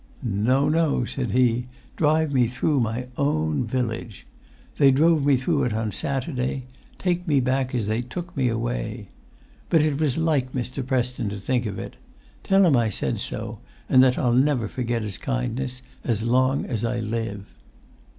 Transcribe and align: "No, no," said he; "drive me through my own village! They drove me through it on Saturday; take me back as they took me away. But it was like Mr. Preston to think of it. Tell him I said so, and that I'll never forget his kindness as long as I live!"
"No, 0.23 0.67
no," 0.67 1.05
said 1.05 1.29
he; 1.29 1.67
"drive 1.95 2.33
me 2.33 2.47
through 2.47 2.79
my 2.79 3.05
own 3.17 3.65
village! 3.67 4.25
They 4.79 4.89
drove 4.89 5.23
me 5.23 5.35
through 5.35 5.65
it 5.65 5.73
on 5.73 5.91
Saturday; 5.91 6.63
take 6.97 7.27
me 7.27 7.39
back 7.39 7.75
as 7.75 7.85
they 7.85 8.01
took 8.01 8.35
me 8.35 8.49
away. 8.49 9.09
But 9.69 9.81
it 9.83 9.99
was 9.99 10.17
like 10.17 10.53
Mr. 10.53 10.83
Preston 10.83 11.29
to 11.29 11.37
think 11.39 11.67
of 11.67 11.77
it. 11.77 11.97
Tell 12.43 12.65
him 12.65 12.75
I 12.75 12.89
said 12.89 13.19
so, 13.19 13.59
and 13.87 14.01
that 14.01 14.17
I'll 14.17 14.33
never 14.33 14.67
forget 14.67 15.03
his 15.03 15.19
kindness 15.19 15.83
as 16.03 16.23
long 16.23 16.65
as 16.65 16.83
I 16.83 16.99
live!" 16.99 17.45